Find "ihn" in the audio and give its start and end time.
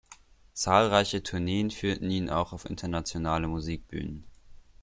2.09-2.31